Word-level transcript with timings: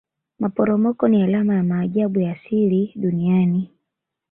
maporomoko 0.39 1.07
ni 1.07 1.23
alama 1.23 1.53
ya 1.55 1.63
maajabu 1.63 2.19
ya 2.19 2.31
asili 2.31 2.93
duniani 2.95 3.69